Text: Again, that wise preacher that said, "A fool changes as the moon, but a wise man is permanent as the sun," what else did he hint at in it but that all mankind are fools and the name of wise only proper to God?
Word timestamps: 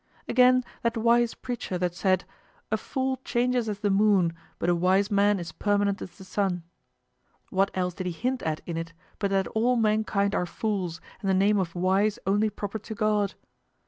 Again, 0.27 0.63
that 0.81 0.97
wise 0.97 1.35
preacher 1.35 1.77
that 1.77 1.93
said, 1.93 2.23
"A 2.71 2.77
fool 2.77 3.17
changes 3.23 3.69
as 3.69 3.81
the 3.81 3.91
moon, 3.91 4.33
but 4.57 4.67
a 4.67 4.73
wise 4.73 5.11
man 5.11 5.39
is 5.39 5.51
permanent 5.51 6.01
as 6.01 6.17
the 6.17 6.23
sun," 6.23 6.63
what 7.51 7.69
else 7.75 7.93
did 7.93 8.07
he 8.07 8.11
hint 8.11 8.41
at 8.41 8.61
in 8.65 8.77
it 8.77 8.93
but 9.19 9.29
that 9.29 9.45
all 9.49 9.75
mankind 9.75 10.33
are 10.33 10.47
fools 10.47 11.01
and 11.21 11.29
the 11.29 11.35
name 11.35 11.59
of 11.59 11.75
wise 11.75 12.17
only 12.25 12.49
proper 12.49 12.79
to 12.79 12.95
God? 12.95 13.35